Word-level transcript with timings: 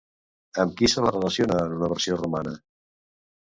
Amb 0.63 0.71
qui 0.79 0.89
se 0.93 1.03
la 1.07 1.11
relaciona 1.15 1.59
en 1.67 1.77
una 1.77 1.91
versió 1.93 2.19
romana? 2.23 2.57